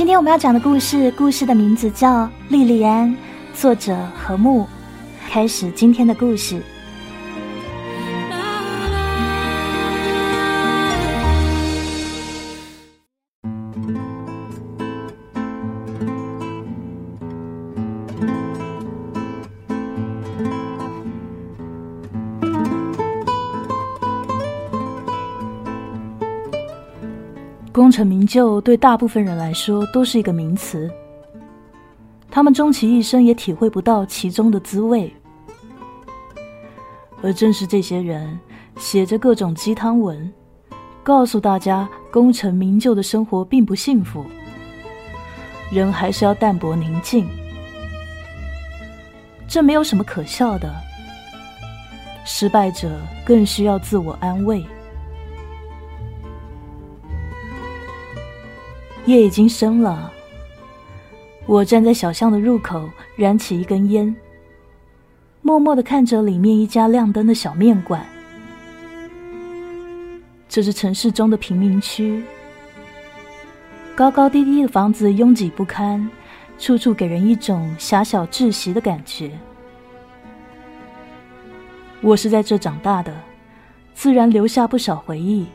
[0.00, 3.06] 今天我们要讲的故事，故事的名字叫《莉莉安》，
[3.52, 4.66] 作者何木。
[5.28, 6.62] 开始今天的故事。
[27.90, 30.88] 功成名就对大部分人来说都是一个名词，
[32.30, 35.12] 他们终其一生也体会不到其中的滋味。
[37.20, 38.38] 而正是这些人
[38.76, 40.32] 写着各种鸡汤文，
[41.02, 44.24] 告诉大家功成名就的生活并不幸福，
[45.72, 47.26] 人还是要淡泊宁静。
[49.48, 50.72] 这没有什么可笑的，
[52.24, 54.64] 失败者更需要自我安慰。
[59.06, 60.12] 夜已经深了，
[61.46, 64.14] 我站在小巷的入口，燃起一根烟，
[65.42, 68.06] 默默的看着里面一家亮灯的小面馆。
[70.48, 72.22] 这是城市中的贫民区，
[73.96, 76.08] 高高低低的房子拥挤不堪，
[76.58, 79.30] 处处给人一种狭小窒息的感觉。
[82.02, 83.12] 我是在这长大的，
[83.94, 85.46] 自然留下不少回忆。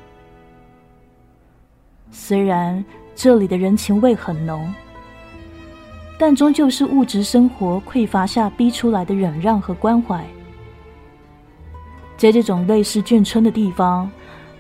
[2.10, 2.84] 虽然。
[3.16, 4.72] 这里的人情味很浓，
[6.20, 10.24] 但终究是物质生活匮乏下逼出来的忍让和关怀。
[12.18, 14.12] 在这种类似眷村的地方，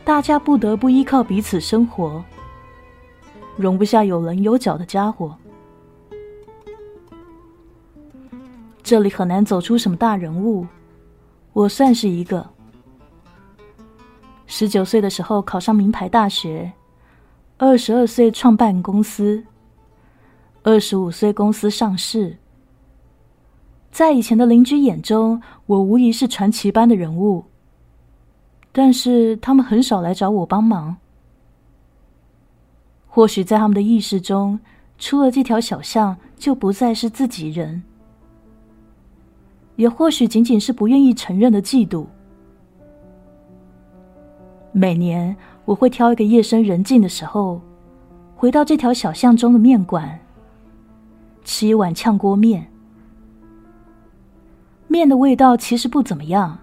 [0.03, 2.23] 大家不得不依靠彼此生活，
[3.57, 5.35] 容不下有棱有角的家伙。
[8.81, 10.65] 这里很难走出什么大人物，
[11.53, 12.47] 我算是一个。
[14.47, 16.71] 十九岁的时候考上名牌大学。
[17.57, 19.45] 二十二岁创办公司，
[20.63, 22.35] 二十五岁公司上市。
[23.89, 27.45] 在以前的邻居眼中，我无疑是传奇般的人物。
[28.73, 30.97] 但是他们很少来找我帮忙。
[33.07, 34.59] 或许在他们的意识中，
[34.97, 37.83] 出了这条小巷就不再是自己人。
[39.77, 42.05] 也或许仅仅是不愿意承认的嫉妒。
[44.73, 45.33] 每年。
[45.65, 47.59] 我会挑一个夜深人静的时候，
[48.35, 50.19] 回到这条小巷中的面馆，
[51.43, 52.65] 吃一碗炝锅面。
[54.87, 56.57] 面的味道其实不怎么样，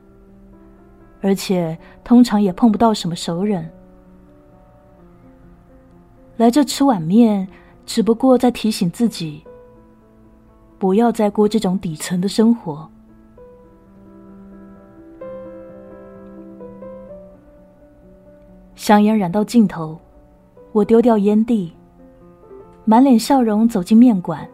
[1.20, 3.68] 而且通常也碰不到什么熟人。
[6.36, 7.46] 来这吃碗面，
[7.84, 9.42] 只不过在提醒自己，
[10.78, 12.88] 不要再过这种底层的生活。
[18.82, 19.96] 香烟燃到尽头，
[20.72, 21.72] 我丢掉烟蒂，
[22.84, 24.44] 满脸笑容走进面馆。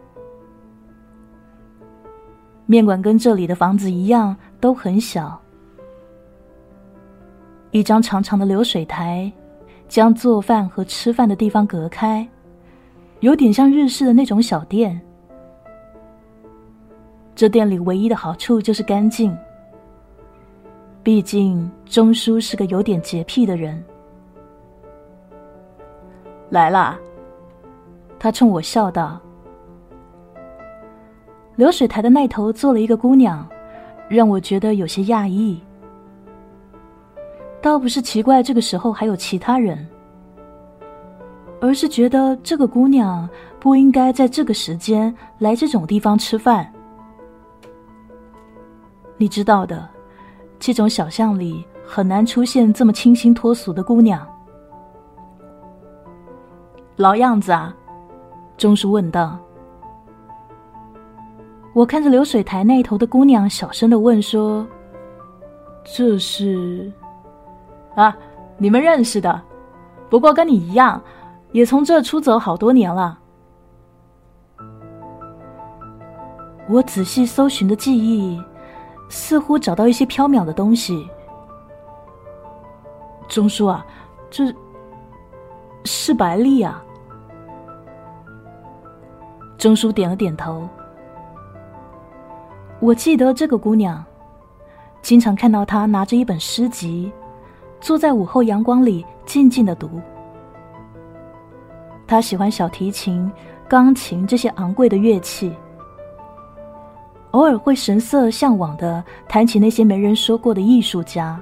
[2.67, 5.41] 面馆跟这里的房子一样，都很小。
[7.71, 9.31] 一张长长的流水台，
[9.87, 12.27] 将做饭和吃饭的地方隔开，
[13.21, 15.01] 有点像日式的那种小店。
[17.35, 19.35] 这店里唯一的好处就是干净。
[21.01, 23.83] 毕竟钟叔是个有点洁癖的人。
[26.49, 26.97] 来啦！
[28.17, 29.19] 他冲我笑道。
[31.55, 33.47] 流水台的那头坐了一个姑娘，
[34.07, 35.61] 让我觉得有些讶异。
[37.61, 39.85] 倒不是奇怪这个时候还有其他人，
[41.59, 43.29] 而是觉得这个姑娘
[43.59, 46.71] 不应该在这个时间来这种地方吃饭。
[49.17, 49.87] 你知道的，
[50.57, 54.25] 这种小巷里很难出现这么清新脱俗的姑娘。
[56.99, 57.73] 老样子啊，
[58.57, 59.39] 钟叔问道。
[61.71, 64.67] 我看着流水台那头的姑娘，小声的问说
[65.95, 66.91] ：“这是？
[67.95, 68.13] 啊，
[68.57, 69.41] 你们认识的？
[70.09, 71.01] 不过跟你一样，
[71.53, 73.17] 也从这出走好多年了。”
[76.67, 78.43] 我仔细搜寻的记忆，
[79.07, 81.09] 似乎找到一些缥缈的东西。
[83.29, 83.85] 钟叔啊，
[84.29, 84.53] 这
[85.85, 86.83] 是白丽啊。
[89.59, 90.67] 钟叔点了点头。
[92.79, 94.01] 我记得这个姑娘，
[95.01, 97.11] 经常看到她拿着一本诗集，
[97.81, 99.99] 坐在午后阳光里静静的读。
[102.07, 103.29] 她喜欢小提琴、
[103.67, 105.53] 钢琴这些昂贵的乐器，
[107.31, 111.37] 偶尔会神色向往的谈起那些没人说过的艺术家，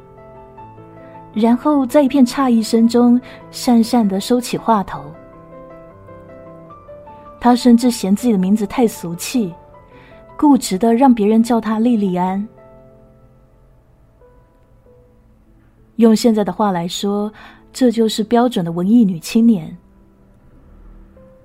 [1.33, 3.21] 然后在一片诧异声中，
[3.51, 5.03] 讪讪的收起话头。
[7.39, 9.53] 他甚至嫌自己的名字太俗气，
[10.37, 12.47] 固执的让别人叫他莉莉安。
[15.97, 17.31] 用现在的话来说，
[17.73, 19.75] 这就是标准的文艺女青年。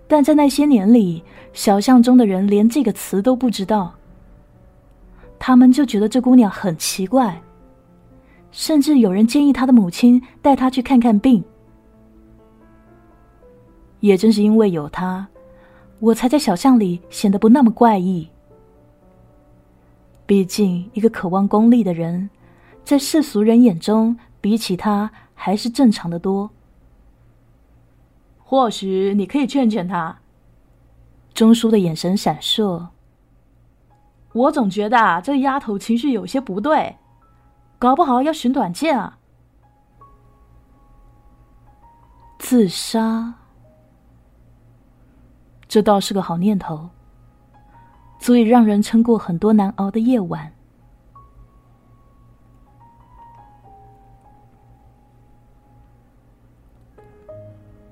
[0.07, 1.23] 但在那些年里，
[1.55, 3.95] 小巷中的人连这个词都不知道，
[5.39, 7.41] 他们就觉得这姑娘很奇怪，
[8.51, 11.43] 甚至有人建议他的母亲带她去看看病。
[14.01, 15.27] 也正是因为有她，
[16.03, 18.29] 我才在小巷里显得不那么怪异。
[20.27, 22.29] 毕竟，一个渴望功利的人，
[22.83, 26.51] 在世俗人眼中，比起他还是正常的多。
[28.43, 30.19] 或许你可以劝劝他。
[31.35, 32.89] 钟叔的眼神闪烁。
[34.33, 36.97] 我总觉得啊，这丫头情绪有些不对，
[37.79, 39.19] 搞不好要寻短见啊。
[42.39, 43.35] 自杀，
[45.73, 46.87] 这倒是个好念头，
[48.19, 50.53] 足以让人撑过很多难熬的夜晚。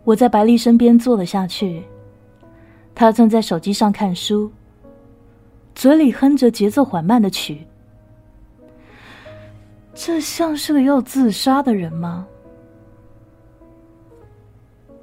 [0.04, 1.82] 我在白丽身边坐了下去，
[2.94, 4.52] 她正在手机上看书，
[5.74, 7.66] 嘴里哼着节奏缓慢的曲。
[9.94, 12.26] 这像是个要自杀的人吗？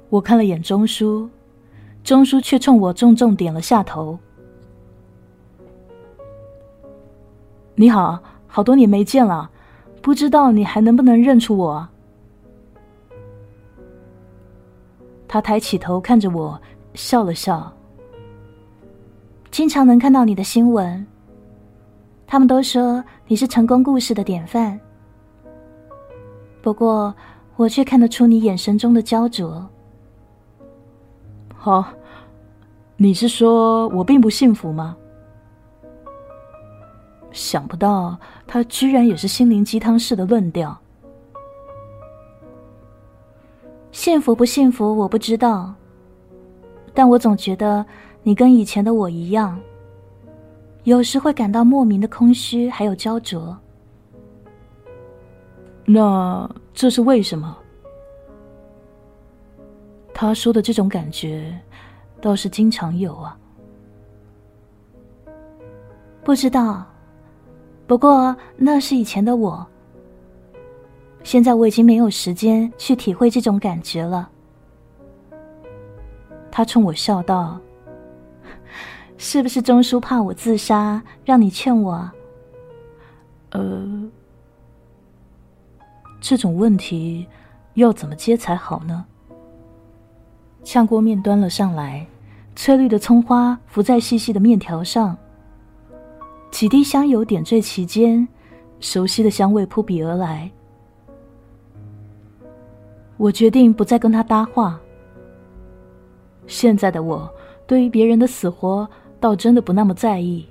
[0.08, 1.28] 我看了眼钟书，
[2.08, 4.18] 钟书却冲我重重点了下头。
[7.74, 9.50] 你好，好多年没见了，
[10.00, 11.86] 不知道你还能不能认出我？
[15.28, 16.58] 他抬起头看着我，
[16.94, 17.70] 笑了笑。
[19.50, 21.06] 经常能看到你的新闻，
[22.26, 24.80] 他们都说你是成功故事的典范。
[26.62, 27.14] 不过，
[27.56, 29.62] 我却看得出你眼神中的焦灼。
[31.54, 31.84] 好，
[33.00, 34.96] 你是说我并不幸福吗？
[37.30, 40.76] 想不到他居然也是心灵鸡汤式的论调。
[43.92, 45.72] 幸福不幸福，我不知道。
[46.92, 47.86] 但我总觉得
[48.24, 49.60] 你跟以前的我一样，
[50.82, 53.56] 有时会感到莫名的空虚，还有焦灼。
[55.84, 57.56] 那这是为什么？
[60.12, 61.56] 他说的这种感觉，
[62.20, 63.36] 倒是经常有啊。
[66.24, 66.86] 不知道，
[67.86, 69.66] 不过那是以前的我。
[71.24, 74.30] 现在我已经没有时间去体会这种感觉了。
[76.50, 77.58] 他冲我笑道
[79.18, 82.10] ：“是不是钟叔怕我自杀，让你劝我？”
[83.50, 84.10] 呃，
[86.20, 87.26] 这种问题
[87.74, 89.04] 要怎么接才好呢？
[90.70, 92.06] 炝锅面端了上来，
[92.54, 95.16] 翠绿的葱花浮在细细的面条上，
[96.50, 98.28] 几滴香油点缀其间，
[98.78, 100.50] 熟悉的香味扑鼻而来。
[103.16, 104.78] 我决定不再跟他搭话。
[106.46, 107.32] 现在的我，
[107.66, 108.86] 对于别人的死活，
[109.18, 110.46] 倒真的不那么在意。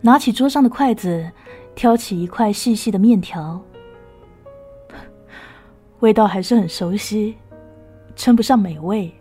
[0.00, 1.30] 拿起桌上的筷子，
[1.74, 3.60] 挑起一块细细的面条，
[6.00, 7.36] 味道还是很熟悉，
[8.14, 9.12] 称不上美味。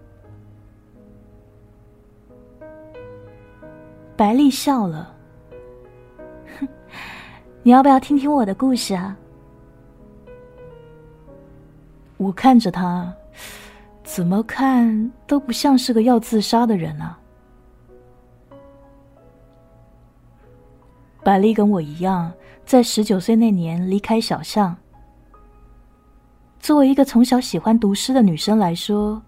[4.15, 5.15] 白丽笑了，
[6.60, 6.67] 哼，
[7.63, 9.15] 你要不要听听我的故事啊？
[12.17, 13.13] 我看着他，
[14.03, 17.19] 怎么看都不像是个要自杀的人啊。
[21.24, 22.31] 百丽跟我一样，
[22.65, 24.75] 在十九岁那年离开小巷。
[26.67, 29.21] 作为一个从小喜欢读诗的女生来说，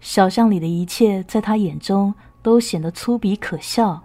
[0.00, 3.98] 小巷里的一切在她眼中都显得粗鄙可笑。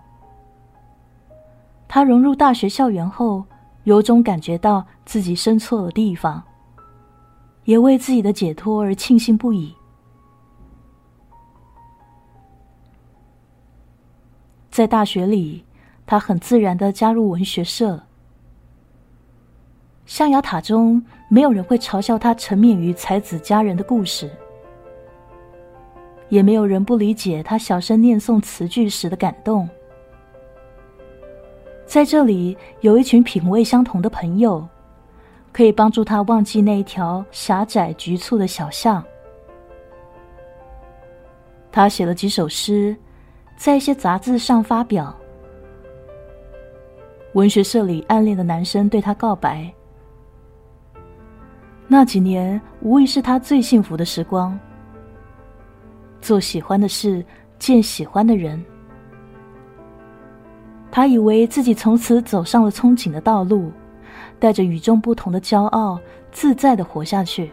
[1.89, 3.43] 她融入大学校园后，
[3.83, 6.41] 有种感觉到自己生错了地方。
[7.65, 9.75] 也为自己的解脱而庆幸不已。
[14.71, 15.65] 在大学里，
[16.05, 18.03] 他很自然的加入文学社。
[20.07, 20.99] 象牙塔中，
[21.29, 24.31] 没有人会嘲笑他沉湎于才子佳人的故事，
[26.29, 29.69] 也没有人不理解他小声念诵词句时的感动。
[31.85, 34.67] 在这里，有一群品味相同的朋友。
[35.53, 39.03] 可以帮助他忘记那一条狭窄局促的小巷。
[41.71, 42.95] 他写了几首诗，
[43.55, 45.17] 在一些杂志上发表。
[47.33, 49.73] 文学社里暗恋的男生对他告白。
[51.88, 54.58] 那几年无疑是他最幸福的时光。
[56.22, 57.24] 做喜欢的事，
[57.58, 58.62] 见喜欢的人。
[60.91, 63.72] 他以为自己从此走上了憧憬的道路，
[64.39, 66.00] 带着与众不同的骄傲，
[66.32, 67.51] 自在的活下去。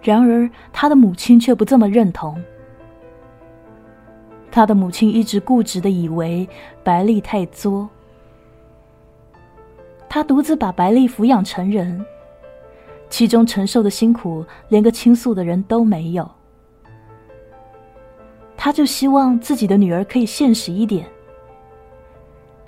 [0.00, 2.42] 然而，他的母亲却不这么认同。
[4.50, 6.48] 他的母亲一直固执的以为
[6.82, 7.88] 白丽太作，
[10.14, 12.04] 他独自把白丽抚养成人，
[13.08, 16.30] 其中承受的辛苦连个倾诉的人都没有。
[18.54, 21.06] 他就希望自己的女儿可以现实一点，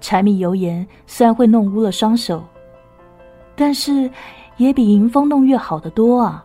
[0.00, 2.42] 柴米油盐虽然会弄污了双手，
[3.54, 4.10] 但是
[4.56, 6.42] 也比迎风弄月好得多啊。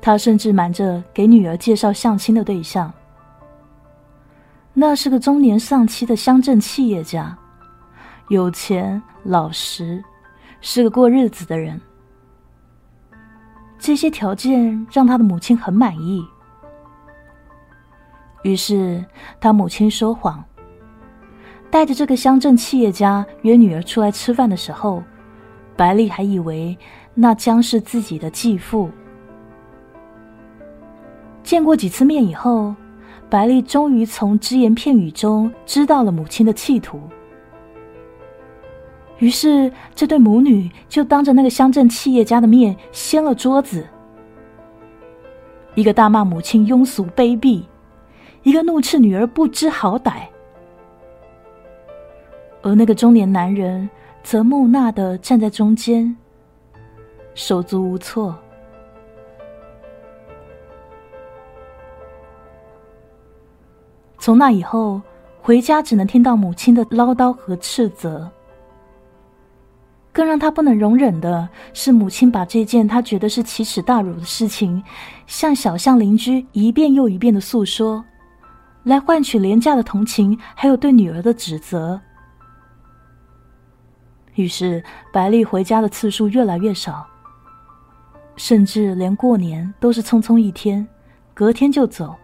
[0.00, 2.94] 他甚至瞒着给女儿介绍相亲的对象，
[4.78, 7.34] 那是个中年丧妻的乡镇企业家，
[8.28, 10.04] 有钱老实，
[10.60, 11.80] 是个过日子的人。
[13.78, 16.22] 这些条件让他的母亲很满意，
[18.42, 19.02] 于是
[19.40, 20.44] 他母亲说谎，
[21.70, 25.02] 带着这个乡镇企业家约女儿出来吃饭的时候，
[25.74, 26.76] 白丽还以为
[27.14, 28.90] 那将是自己的继父。
[31.42, 32.74] 见过几次面以后，
[33.28, 37.00] 白丽终于从只言片语中知道了母亲的企图。
[39.18, 43.86] 于是，这对母女就当着那个乡镇企业家的面掀了桌子，
[45.74, 47.62] 一个大骂母亲庸俗卑鄙，
[48.42, 50.12] 一个怒斥女儿不知好歹，
[52.62, 53.88] 而那个中年男人
[54.22, 56.14] 则木讷的站在中间，
[57.34, 58.36] 手足无措。
[64.26, 65.00] 从那以后，
[65.40, 68.28] 回家只能听到母亲的唠叨和斥责。
[70.12, 74.82] 更让他不能容忍的是，母亲把这件他觉得是奇耻大辱的事情，
[75.28, 78.04] 向小巷邻居一遍又一遍的诉说，
[78.82, 82.00] 来换取廉价的同情，还有对女儿的指责。
[84.34, 87.06] 于是，白丽回家的次数越来越少，
[88.34, 90.84] 甚至连过年都是匆匆一天，
[91.32, 92.16] 隔天就走。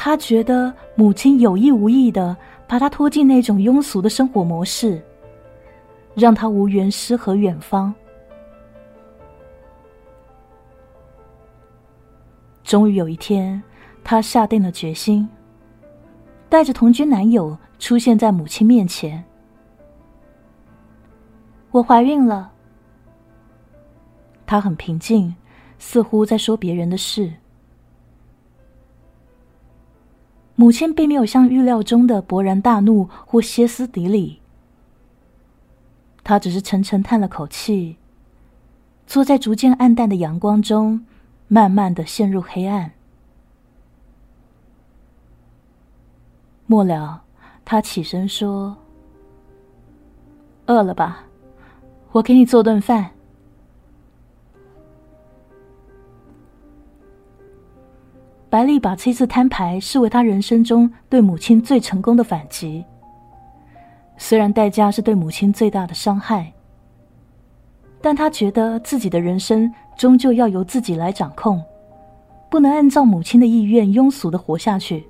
[0.00, 2.34] 他觉得母亲有意无意的
[2.68, 5.02] 把他拖进那种庸俗的生活模式，
[6.14, 7.92] 让他无缘诗和远方。
[12.62, 13.60] 终于有一天，
[14.04, 15.28] 他下定了决心，
[16.48, 19.22] 带着同居男友出现在母亲面前。
[21.72, 22.52] 我怀孕了。
[24.46, 25.34] 他很平静，
[25.80, 27.32] 似乎在说别人的事。
[30.60, 34.40] 母亲并没有像预料中的勃然大怒或歇斯底里，
[36.24, 37.96] 她只是沉沉叹了口气，
[39.06, 41.06] 坐在逐渐暗淡的阳光中，
[41.46, 42.90] 慢慢的陷入黑暗。
[46.66, 47.22] 末了，
[47.64, 48.76] 她起身说
[50.66, 51.22] ：“饿了吧？
[52.10, 53.10] 我给你做顿饭。”
[58.50, 62.82] 白丽把这次摊牌视为他人生中对母亲最成功的反击，
[64.16, 66.50] 虽然代价是对母亲最大的伤害，
[68.00, 71.62] 但他觉得自己的人生终究要由自己来掌控，
[72.50, 75.06] 不能按照母亲的意愿庸俗的活下去。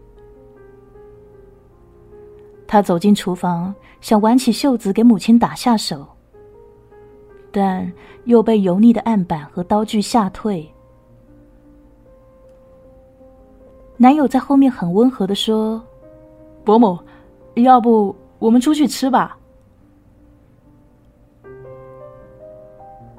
[2.67, 6.05] 他走进厨房，想挽起袖子给母亲打下手，
[7.53, 7.91] 但
[8.25, 10.69] 又被油腻的案板和刀具吓退。
[14.01, 15.83] 男友在后面很温和的说
[16.65, 16.97] ：“伯母，
[17.57, 19.37] 要不我们出去吃吧？”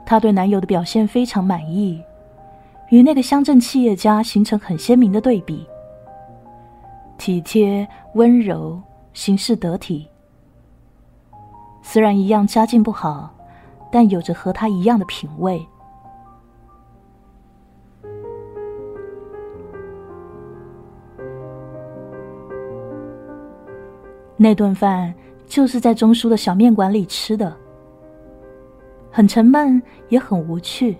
[0.05, 2.01] 她对男友的表现非常满意，
[2.91, 5.67] 与那个乡镇企业家形成很鲜明的对比。
[7.17, 8.81] 体贴、温柔、
[9.13, 10.07] 行事得体，
[11.81, 13.29] 虽然一样家境不好，
[13.91, 15.67] 但有着和他一样的品味。
[24.41, 25.13] 那顿饭
[25.45, 27.53] 就是在钟叔的小面馆里吃的，
[29.11, 30.97] 很沉闷，也很无趣。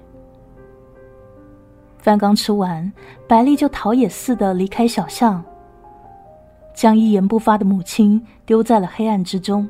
[2.00, 2.91] 饭刚吃完，
[3.29, 5.41] 白丽就逃也似的离开小巷，
[6.74, 9.67] 将一言不发的母亲丢在了黑暗之中。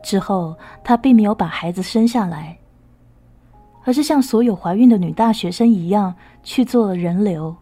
[0.00, 2.56] 之后，她并没有把孩子生下来，
[3.82, 7.54] 而是像所有怀孕的女大学生一样去做了人流。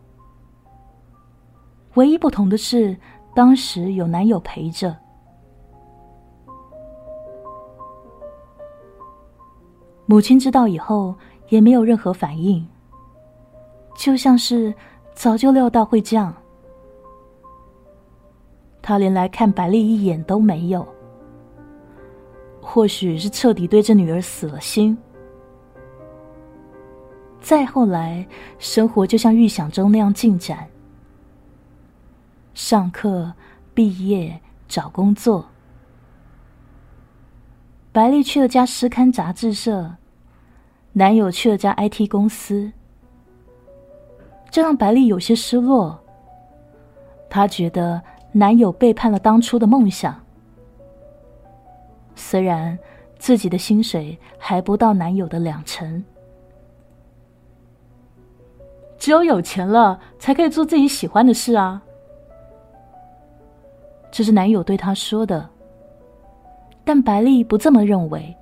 [1.96, 2.96] 唯一不同的是，
[3.34, 4.96] 当时有男友陪着。
[10.04, 11.14] 母亲知道以后
[11.48, 12.64] 也没有任何反应，
[13.96, 14.72] 就像是
[15.14, 16.32] 早就料到会这样。
[18.80, 20.86] 他连来看白丽一眼都没有，
[22.60, 24.96] 或许是彻底对这女儿死了心。
[27.40, 28.24] 再后来，
[28.58, 30.68] 生活就像预想中那样进展：
[32.56, 33.34] 上课、
[33.74, 35.44] 毕业、找工作。
[37.92, 39.96] 白丽去了家诗刊杂志社，
[40.94, 42.72] 男友去了家 IT 公司，
[44.50, 46.02] 这让白丽有些失落。
[47.28, 50.24] 她觉得男友背叛了当初的梦想，
[52.14, 52.78] 虽然
[53.18, 56.02] 自己的薪水还不到男友的两成。
[58.96, 61.82] 只有有钱了，才可以做自己喜欢的事啊！
[64.16, 65.46] 这是男友对她说的，
[66.86, 68.34] 但白丽不这么认为。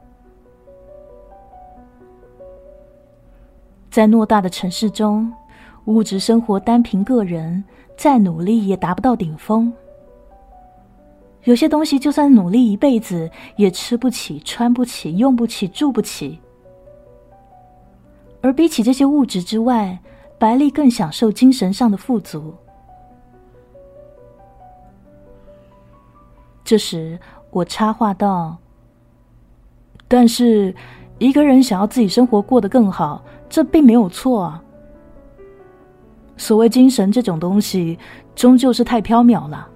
[3.90, 5.32] 在偌大的城市中，
[5.86, 7.64] 物质生活单凭个人
[7.96, 9.72] 再努力也达不到顶峰。
[11.42, 16.38] 有些东西就算努力一辈子，也吃不起、穿不起、用不起、住不起。
[18.40, 19.98] 而比起这些物质之外，
[20.38, 22.54] 白丽更享受精神上的富足。
[26.64, 27.18] 这时，
[27.50, 28.56] 我插话道
[30.08, 30.74] ：“但是，
[31.18, 34.62] 一个人想要自己生活过得更好，这并没有错啊。
[36.36, 37.98] 所谓精神这种东西，
[38.34, 39.68] 终究是太缥缈了。”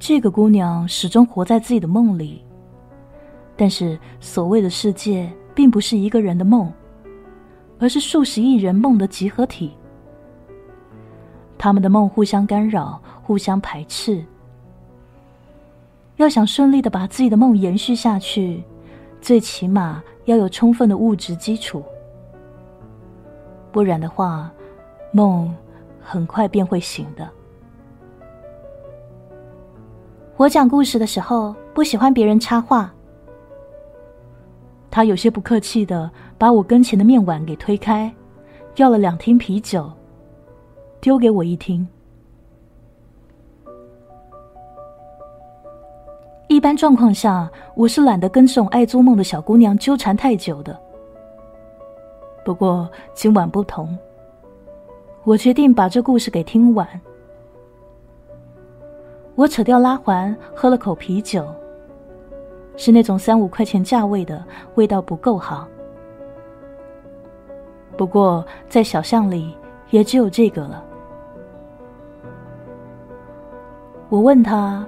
[0.00, 2.42] 这个姑娘始终活在自己的梦里，
[3.56, 6.72] 但是所谓的世界，并不是一个人的梦。
[7.82, 9.72] 而是数十亿人梦的集合体，
[11.56, 13.00] 他们的梦互相干扰，
[13.30, 14.24] 互相排斥。
[16.16, 18.60] 要想顺利的把自己的梦延续下去，
[19.20, 21.80] 最起码要有充分的物质基础，
[23.70, 24.50] 不然的话，
[25.12, 25.54] 梦
[26.00, 27.30] 很快便会醒的。
[30.36, 32.92] 我讲故事的时候，不喜欢别人插话。
[34.90, 38.12] 他有些不客气的把我跟前的面碗给推开，
[38.74, 39.88] 要了两听啤酒，
[41.00, 41.86] 丢给我一听。
[46.50, 50.76] 一般状况下，我是懒得跟这种爱做梦的小姑娘纠缠太久的。
[52.44, 53.96] 不过今晚不同，
[55.22, 56.84] 我决定把这故事给听完。
[59.36, 61.46] 我扯掉拉环，喝了口啤酒。
[62.76, 65.68] 是那种三五块钱价位的，味道不够好。
[67.96, 69.56] 不过在小巷里
[69.90, 70.82] 也只有这个了。
[74.08, 74.84] 我问他：“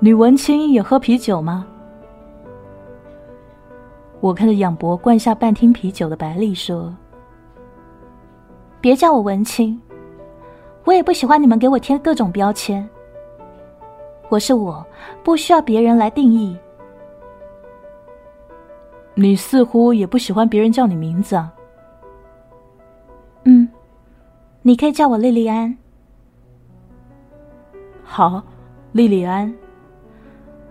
[0.00, 1.66] 女文青也喝啤酒吗？”
[4.20, 6.94] 我看着仰脖灌下半听啤酒的白丽说
[8.80, 9.80] ：“别叫我文青，
[10.84, 12.88] 我也不喜欢你们给我贴各种标签。”
[14.28, 14.84] 我是我，
[15.24, 16.56] 不需要别人来定义。
[19.14, 21.52] 你似乎也不喜欢别人叫你名字啊？
[23.44, 23.68] 嗯，
[24.62, 25.76] 你可以叫我莉莉安。
[28.04, 28.42] 好，
[28.92, 29.52] 莉莉安。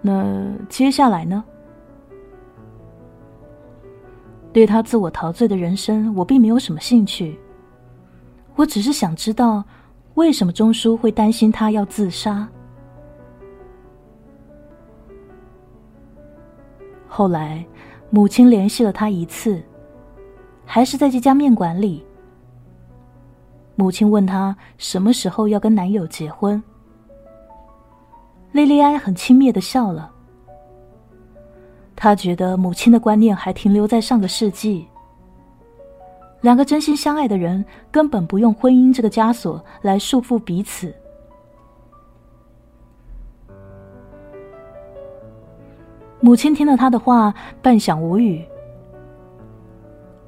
[0.01, 1.43] 那接下来呢？
[4.53, 7.39] 对他自我陶醉的人生，我并没有什么兴趣。
[8.55, 9.63] 我只是想知道，
[10.15, 12.47] 为什么钟叔会担心他要自杀。
[17.07, 17.63] 后来，
[18.09, 19.61] 母亲联系了他一次，
[20.65, 22.03] 还是在这家面馆里。
[23.75, 26.61] 母亲问他什么时候要跟男友结婚。
[28.57, 30.11] 莉莉安很轻蔑的笑了。
[31.95, 34.87] 他觉得母亲的观念还停留在上个世纪，
[36.41, 40.91] 两个真心相爱的人根本不用婚姻这个枷锁来束缚彼此。
[46.19, 48.43] 母亲听了他的话，半晌无语。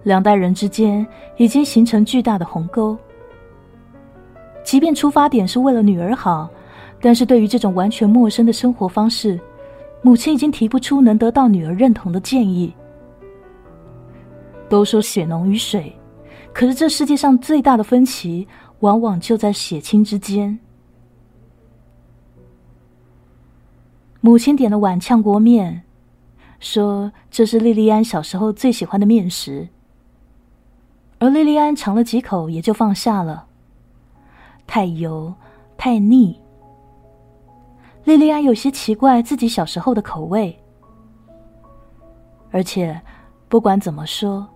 [0.03, 1.05] 两代人之间
[1.37, 2.95] 已经形成巨大的鸿沟。
[4.63, 6.47] 即便出发点是为了女儿好，
[7.01, 9.39] 但是对于这种完全陌生的生活方式，
[10.01, 12.73] 母亲已经提不出能得到女儿认同的建议。
[14.67, 15.95] 都说血浓于水，
[16.53, 18.47] 可是这世界上最大的分歧，
[18.79, 20.59] 往往就在血亲之间。
[24.21, 25.83] 母亲点了碗炝锅面，
[26.59, 29.69] 说：“这是莉莉安小时候最喜欢的面食。”
[31.19, 33.45] 而莉莉安尝了几口，也就放下了。
[34.67, 35.33] 太油，
[35.77, 36.39] 太腻。
[38.05, 40.57] 莉莉安有些奇怪自己小时候的口味，
[42.51, 42.99] 而且，
[43.47, 44.47] 不管怎么说，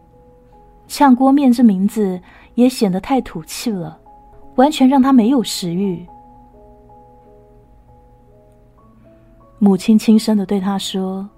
[0.87, 2.19] 炝锅面这名字
[2.55, 3.99] 也显得太土气了，
[4.55, 6.05] 完全让他没有食欲。
[9.59, 11.29] 母亲轻声的对他说：“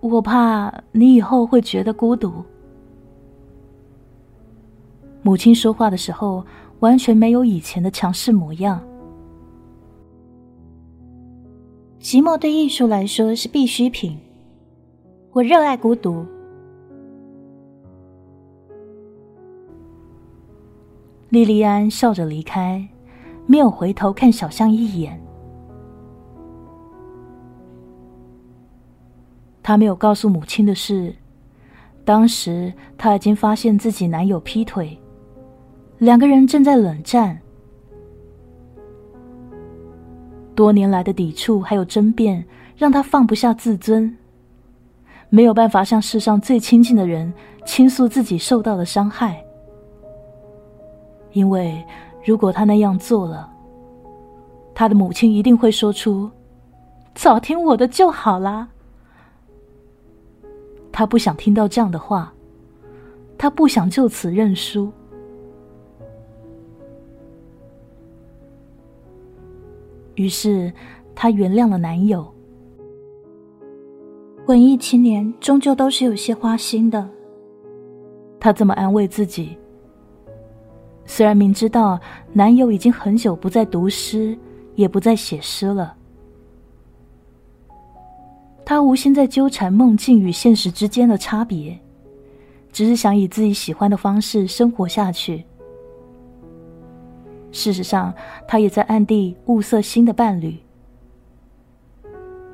[0.00, 2.44] 我怕你以后会觉得孤独。”
[5.20, 6.42] 母亲说话的时候
[6.80, 8.80] 完全没有以前的强势模样。
[12.00, 14.16] 寂寞对艺术来说是必需品。
[15.32, 16.24] 我热爱孤独。
[21.28, 22.88] 莉莉安笑着离开，
[23.46, 25.20] 没有回头看小象一眼。
[29.62, 31.14] 她没有告诉母亲的是，
[32.04, 34.96] 当时她已经发现自己男友劈腿，
[35.98, 37.38] 两个人正在冷战。
[40.58, 42.44] 多年来的抵触还有争辩，
[42.76, 44.12] 让他放不下自尊。
[45.28, 47.32] 没有办法向世上最亲近的人
[47.64, 49.40] 倾诉自己受到的伤害，
[51.30, 51.80] 因为
[52.24, 53.48] 如果他那样做了，
[54.74, 56.28] 他的母亲一定会说出
[57.14, 58.66] “早听我的就好啦”。
[60.90, 62.32] 他不想听到这样的话，
[63.38, 64.90] 他不想就此认输，
[70.18, 70.72] 于是
[71.14, 72.26] 她原谅了男友。
[74.46, 77.08] 文艺青年终究都是有些花心的，
[78.40, 79.56] 她这么安慰自己。
[81.04, 81.98] 虽然明知道
[82.32, 84.36] 男友已经很久不再读诗，
[84.74, 85.96] 也不再写诗了，
[88.64, 91.78] 她无心再纠缠梦境与现实之间的差别，
[92.72, 95.44] 只是想以自己喜欢的方式生活下去。
[97.58, 98.14] 事实上，
[98.46, 100.56] 他也在暗地物色新的伴侣。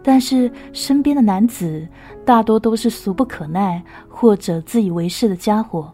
[0.03, 1.87] 但是身边的男子
[2.25, 5.93] 大多都是俗不可耐或者自以为是的家伙，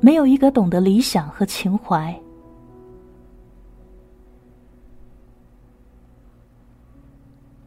[0.00, 2.18] 没有一个懂得理想和情怀。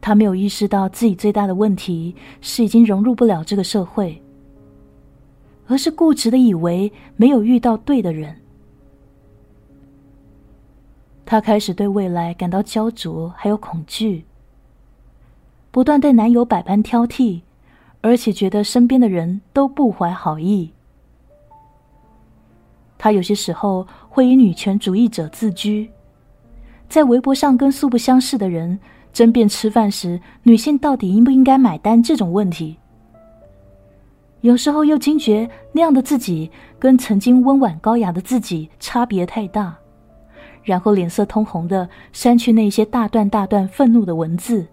[0.02, 4.20] 他没有意识到自己最大的问题是已经融入不了这个社会，
[5.68, 8.39] 而是固执的以为没有遇到对的人。
[11.30, 14.26] 她开始对未来感到焦灼，还有恐惧。
[15.70, 17.42] 不断对男友百般挑剔，
[18.02, 20.74] 而且觉得身边的人都不怀好意。
[22.98, 25.92] 她有些时候会以女权主义者自居，
[26.90, 28.80] 在微博上跟素不相识的人
[29.14, 32.76] 争辩吃饭时女性到底应不应该买单这种问题。
[34.42, 39.78] 有时候又惊觉那样的自己跟曾经温婉高雅的自己差别太大，
[40.64, 44.68] 然后脸色通红的删去那些大段大段愤怒的文字。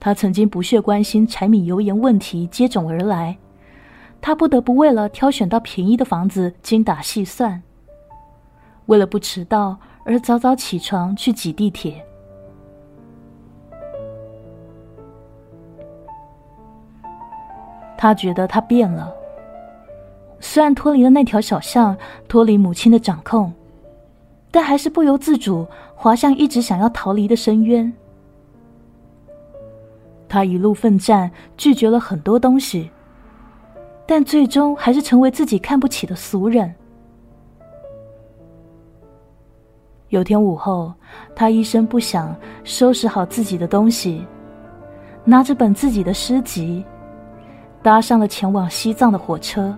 [0.00, 3.36] 他曾经不屑关心柴米油盐问题接踵而来，
[4.20, 7.62] 他不得不为了挑选到便宜的房子精打细算，
[8.86, 12.04] 为了不迟到而早早起床去挤地铁。
[17.96, 19.12] 他觉得他变了，
[20.38, 21.96] 虽然脱离了那条小巷，
[22.28, 23.52] 脱离母亲的掌控，
[24.50, 27.92] 但还是不由自主滑向一直想要逃离的深渊。
[30.28, 32.90] 他一路奋战，拒绝了很多东西，
[34.06, 36.74] 但最终还是成为自己看不起的俗人。
[40.08, 40.92] 有天午后，
[41.34, 42.34] 他一声不响
[42.64, 44.26] 收拾好自己的东西，
[45.24, 46.84] 拿着本自己的诗集，
[47.82, 49.76] 搭上了前往西藏的火车。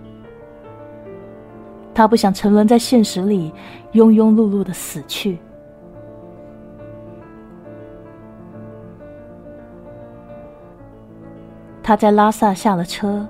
[1.95, 3.53] 他不想沉沦在现实里，
[3.93, 5.39] 庸庸碌碌的死去。
[11.83, 13.27] 他在拉萨下了车，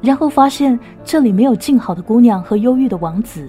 [0.00, 3.48] 然后发现这里没有静好的姑娘和忧郁的王子，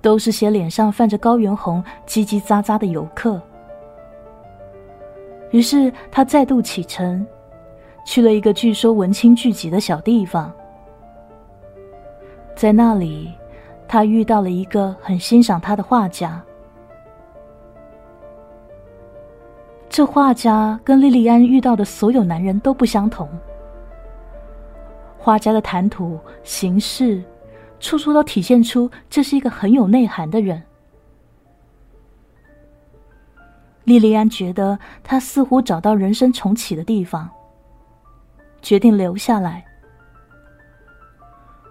[0.00, 3.40] 都是些脸上泛着高原红、叽叽喳喳的游客。
[5.50, 7.26] 于是他再度启程，
[8.06, 10.50] 去了一个据说文青聚集的小地方。
[12.58, 13.32] 在那里，
[13.86, 16.42] 他遇到了一个很欣赏他的画家。
[19.88, 23.28] 这画家跟莉莉安遇到的所有男人都不相同。
[25.16, 27.22] 画家的谈吐、行事，
[27.78, 30.60] 处处都体现出这是一个很有内涵的人。
[33.84, 37.30] 莉莉安觉得他似乎找到人生重启的地方，
[38.60, 39.64] 决定留下来。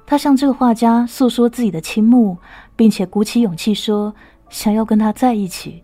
[0.10, 2.38] 他向这个画家诉说自己的倾慕，
[2.78, 4.16] 并且鼓起勇气说
[4.50, 5.84] 想要跟他在一起。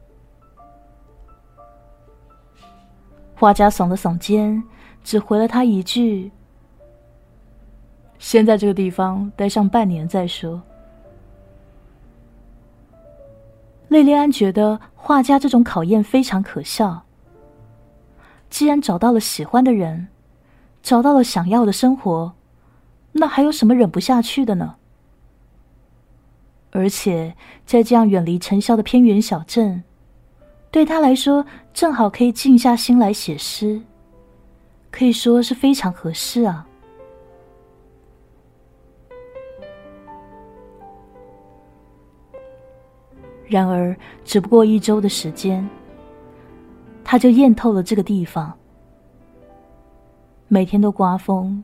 [3.36, 4.64] 画家耸了耸肩，
[5.04, 6.32] 只回了他一句
[8.18, 10.64] ：“先在这个地方待上半年再说。”
[13.90, 17.04] 莉莉安觉得画家这种考验非常可笑。
[18.50, 20.08] 既然找到了喜欢的人，
[20.82, 22.32] 找到了想要的生活，
[23.14, 24.76] 那还有什么忍不下去的呢？
[26.72, 29.84] 而且在这样远离尘嚣的偏远小镇，
[30.72, 33.80] 对他来说正好可以静下心来写诗，
[34.90, 36.68] 可以说是非常合适啊。
[43.46, 43.96] 然而，
[44.26, 45.70] 只不过一周的时间，
[47.04, 48.52] 他就厌透了这个地方。
[50.48, 51.64] 每天都刮风，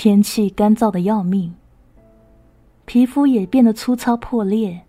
[0.00, 1.52] 天气干燥的要命，
[2.84, 4.80] 皮肤也变得粗糙破裂。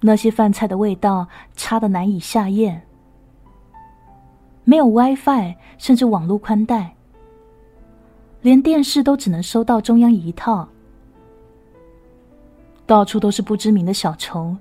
[0.00, 2.80] 那些饭菜的味道差的难以下咽，
[4.62, 6.94] 没有 WiFi，甚至网络宽带，
[8.40, 10.68] 连电视都只能收到中央一套。
[12.86, 14.56] 到处都是不知名的小虫，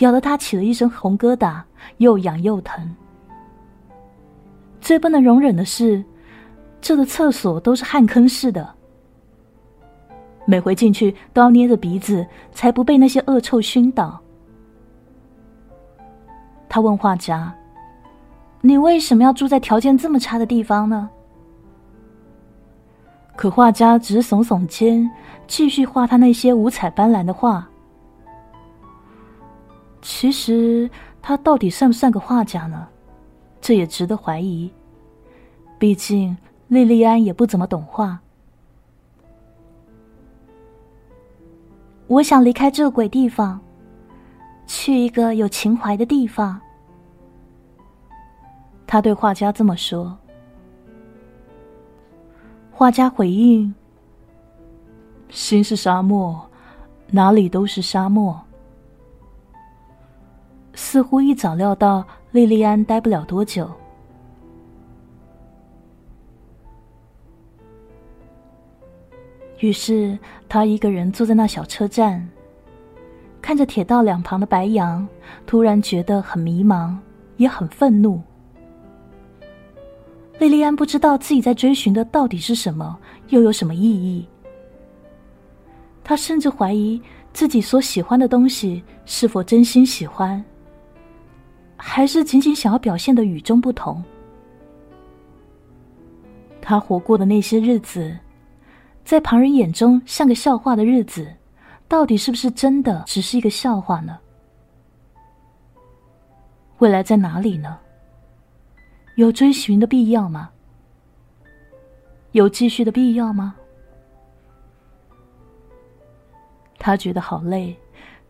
[0.00, 1.62] 咬得他起了一身红疙瘩，
[1.96, 2.94] 又痒又疼。
[4.82, 6.04] 最不能容忍的是，
[6.80, 8.74] 这的厕所都是旱坑式的，
[10.44, 14.20] 每回进去都要捏着鼻子，才不被那些恶臭熏倒。
[16.68, 17.54] 他问画家
[18.60, 21.08] ：“你为什么要住在条件这么差的地方呢？”
[23.36, 25.08] 可画家只是耸耸肩。
[25.48, 27.64] 继续画他那些五彩斑斓的画。
[30.02, 30.90] 其实
[31.22, 32.88] 他到底算不算个画家呢？
[33.60, 34.68] 这也值得怀疑。
[35.78, 36.36] 毕竟
[36.68, 38.18] 莉莉安也不怎么懂画。
[42.08, 43.60] 我想离开这个鬼地方，
[44.66, 46.60] 去一个有情怀的地方。
[48.86, 50.16] 他对画家这么说。
[52.70, 53.74] 画家回应。
[55.28, 56.40] 心是沙漠，
[57.10, 58.40] 哪里都是沙漠。
[60.74, 63.68] 似乎一早料到莉莉安待不了多久，
[69.58, 72.26] 于是他一个人坐在那小车站，
[73.40, 75.06] 看着铁道两旁的白杨，
[75.46, 76.96] 突然觉得很迷茫，
[77.36, 78.20] 也很愤怒。
[80.38, 82.98] 莉莉安不知道自己在追寻的到底是什么，
[83.30, 84.26] 又有什么意义。
[86.04, 87.00] 他甚至怀疑
[87.32, 90.44] 自己所喜欢的东西是否真心喜欢，
[91.76, 94.04] 还是仅仅想要表现的与众不同。
[96.60, 98.16] 他活过的那些日子，
[99.06, 101.32] 在旁人眼中像个笑话的日子，
[101.86, 104.18] 到底是不是真的只是一个笑话呢？
[106.78, 107.78] 未来在哪里呢？
[109.14, 110.50] 有追寻的必要吗？
[112.32, 113.54] 有继续的必要吗？
[116.76, 117.78] 他觉得好累，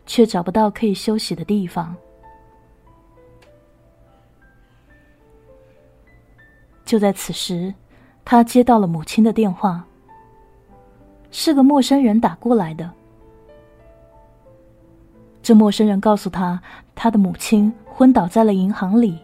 [0.04, 1.96] 却找不到可以休息的地方。
[6.84, 7.72] 就在此时，
[8.26, 9.82] 他接到了母亲的电话，
[11.38, 12.90] 是个陌生人打过来的。
[15.42, 16.58] 这陌生人告诉他，
[16.94, 19.18] 他的母亲昏倒在了银行里。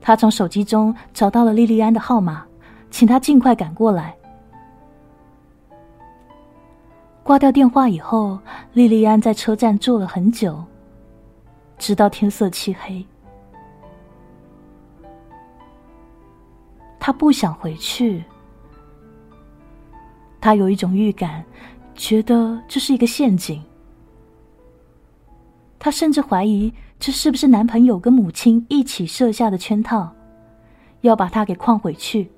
[0.00, 2.46] 他从手机中找到了莉莉安的号码，
[2.90, 4.16] 请他尽快赶过来。
[7.22, 8.38] 挂掉电话以后，
[8.72, 10.64] 莉莉安在车站坐了很久，
[11.76, 13.04] 直到天色漆黑。
[16.98, 18.24] 她不想回去，
[20.42, 21.44] 她有一种预感，
[21.94, 23.62] 觉得这是一个陷阱。
[25.78, 30.12] 她甚至怀疑这是不是男朋友跟母亲一起设下的圈套，
[31.02, 32.28] 要把她给诓回去。